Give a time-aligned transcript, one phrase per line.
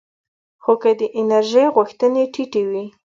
[0.63, 2.85] خو که د انرژۍ غوښتنې ټیټې وي